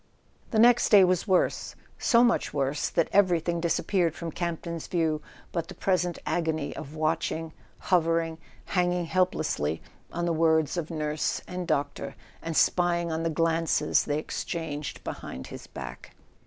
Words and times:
The 0.49 0.57
next 0.57 0.89
day 0.89 1.03
was 1.03 1.27
worse; 1.27 1.75
so 1.99 2.23
much 2.23 2.55
worse 2.55 2.89
that 2.89 3.07
every¬ 3.11 3.39
thing 3.45 3.59
disappeared 3.61 4.15
from 4.15 4.31
Campton's 4.31 4.87
view 4.87 5.21
but 5.51 5.67
the 5.67 5.75
pres¬ 5.75 6.03
ent 6.07 6.17
agony 6.25 6.75
of 6.75 6.95
watching, 6.95 7.53
hovering, 7.77 8.39
hanging 8.65 9.05
helplessly 9.05 9.79
on 10.11 10.25
the 10.25 10.33
words 10.33 10.75
of 10.75 10.89
nurse 10.89 11.39
and 11.47 11.67
doctor, 11.67 12.15
and 12.41 12.57
spying 12.57 13.11
on 13.11 13.21
the 13.21 13.29
glances 13.29 14.03
they 14.05 14.17
exchanged 14.17 15.03
behind 15.03 15.45
his 15.45 15.67
back. 15.67 16.15